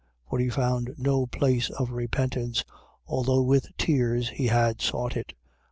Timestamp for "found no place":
0.49-1.69